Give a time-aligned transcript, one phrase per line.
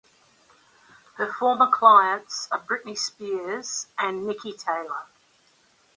[1.17, 5.05] Her former clients are Britney Spears and Niki Taylor.